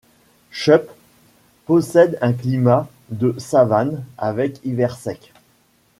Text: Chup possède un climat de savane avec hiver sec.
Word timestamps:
Chup 0.49 0.89
possède 1.67 2.17
un 2.23 2.33
climat 2.33 2.89
de 3.09 3.35
savane 3.37 4.03
avec 4.17 4.59
hiver 4.65 4.97
sec. 4.97 5.31